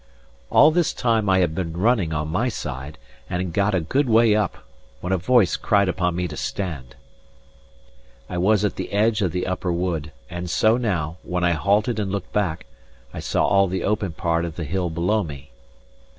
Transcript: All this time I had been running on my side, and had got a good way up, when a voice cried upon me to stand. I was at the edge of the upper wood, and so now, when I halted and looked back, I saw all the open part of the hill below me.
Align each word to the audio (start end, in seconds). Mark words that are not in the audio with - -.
All 0.49 0.71
this 0.71 0.93
time 0.93 1.29
I 1.29 1.37
had 1.41 1.53
been 1.53 1.77
running 1.77 2.11
on 2.11 2.27
my 2.27 2.49
side, 2.49 2.97
and 3.29 3.39
had 3.39 3.53
got 3.53 3.75
a 3.75 3.79
good 3.81 4.09
way 4.09 4.33
up, 4.35 4.65
when 4.99 5.13
a 5.13 5.17
voice 5.19 5.55
cried 5.57 5.87
upon 5.87 6.15
me 6.15 6.27
to 6.27 6.35
stand. 6.35 6.95
I 8.27 8.39
was 8.39 8.65
at 8.65 8.77
the 8.77 8.93
edge 8.93 9.21
of 9.21 9.31
the 9.31 9.45
upper 9.45 9.71
wood, 9.71 10.11
and 10.27 10.49
so 10.49 10.75
now, 10.75 11.17
when 11.21 11.43
I 11.43 11.51
halted 11.51 11.99
and 11.99 12.11
looked 12.11 12.33
back, 12.33 12.65
I 13.13 13.19
saw 13.19 13.45
all 13.45 13.67
the 13.67 13.83
open 13.83 14.13
part 14.13 14.43
of 14.43 14.55
the 14.55 14.63
hill 14.63 14.89
below 14.89 15.21
me. 15.21 15.51